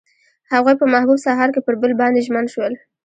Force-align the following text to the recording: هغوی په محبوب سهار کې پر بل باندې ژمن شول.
هغوی 0.53 0.75
په 0.81 0.85
محبوب 0.93 1.19
سهار 1.25 1.49
کې 1.53 1.61
پر 1.65 1.75
بل 1.81 1.91
باندې 2.01 2.25
ژمن 2.27 2.45
شول. 2.53 2.73